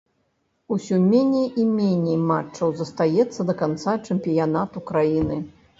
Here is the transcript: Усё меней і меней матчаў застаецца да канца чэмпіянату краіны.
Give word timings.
Усё 0.75 0.97
меней 1.11 1.45
і 1.63 1.67
меней 1.75 2.17
матчаў 2.33 2.75
застаецца 2.83 3.39
да 3.53 3.59
канца 3.65 3.93
чэмпіянату 4.07 4.89
краіны. 4.91 5.37